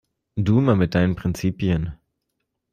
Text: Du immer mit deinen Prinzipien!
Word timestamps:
Du 0.35 0.57
immer 0.57 0.75
mit 0.75 0.95
deinen 0.95 1.15
Prinzipien! 1.15 1.93